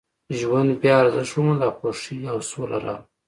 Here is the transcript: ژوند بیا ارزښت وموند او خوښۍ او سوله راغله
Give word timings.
ژوند 0.39 0.69
بیا 0.81 0.95
ارزښت 1.01 1.33
وموند 1.35 1.61
او 1.67 1.71
خوښۍ 1.77 2.19
او 2.33 2.39
سوله 2.49 2.77
راغله 2.85 2.95